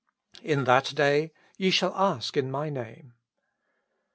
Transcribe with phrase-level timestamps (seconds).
[0.41, 3.13] In that day ye shall ask in MY Name.